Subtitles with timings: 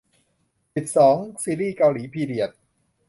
[0.75, 2.49] สิบสอง ซีรีส์เกาหลีพีเรียด